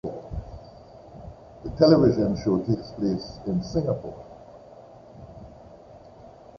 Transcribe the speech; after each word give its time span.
The 1.63 1.69
television 1.77 2.35
show 2.43 2.57
takes 2.65 2.89
place 2.93 3.37
in 3.45 3.61
Singapore. 3.61 4.25